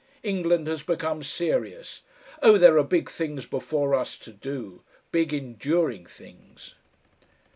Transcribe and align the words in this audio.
England 0.23 0.65
has 0.65 0.81
become 0.81 1.21
serious.... 1.21 2.01
Oh! 2.41 2.57
there 2.57 2.75
are 2.79 2.83
big 2.83 3.07
things 3.07 3.45
before 3.45 3.93
us 3.93 4.17
to 4.17 4.31
do; 4.33 4.81
big 5.11 5.31
enduring 5.31 6.07
things!" 6.07 6.73